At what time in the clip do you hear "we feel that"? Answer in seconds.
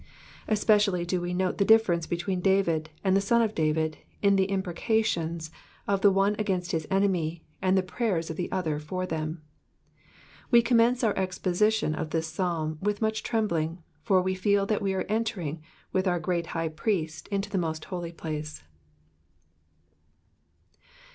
14.23-14.81